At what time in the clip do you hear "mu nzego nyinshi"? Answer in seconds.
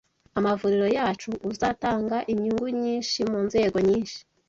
3.31-4.19